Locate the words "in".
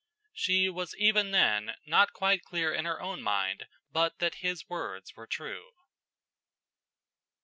2.73-2.85